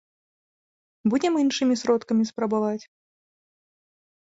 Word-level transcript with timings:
Будзем 1.15 1.33
іншымі 1.43 1.77
сродкамі 1.83 2.23
спрабаваць. 2.33 2.81